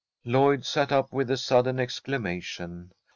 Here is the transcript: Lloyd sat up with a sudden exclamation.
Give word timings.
Lloyd 0.25 0.65
sat 0.65 0.91
up 0.91 1.13
with 1.13 1.29
a 1.29 1.37
sudden 1.37 1.79
exclamation. 1.79 2.91